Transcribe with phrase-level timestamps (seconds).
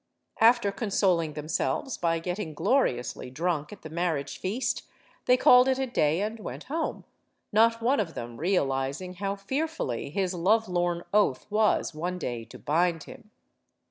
[0.39, 4.81] After consoling themselves by getting gloriously drunk at the marriage feast,
[5.25, 7.05] they called it a day, and went home;
[7.51, 12.57] not one of them realiz ing how fearfully his lovelorn oath was one day to
[12.57, 13.29] bind him.